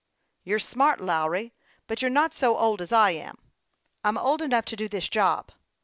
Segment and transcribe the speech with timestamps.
[0.43, 1.53] "You're smart, Lawry;
[1.85, 3.35] but you're not so old as I am.""
[4.03, 5.51] I'm old enough to do this job."